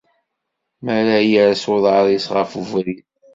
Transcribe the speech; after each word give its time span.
Mi 0.83 0.91
ara 0.97 1.17
yers 1.31 1.63
uḍar-is 1.73 2.25
ɣef 2.35 2.51
ubrid. 2.59 3.05